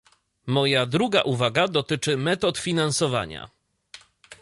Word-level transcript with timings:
Moja 0.45 0.85
druga 0.85 1.23
uwaga 1.23 1.67
dotyczy 1.67 2.17
metod 2.17 2.57
finansowania 2.57 3.49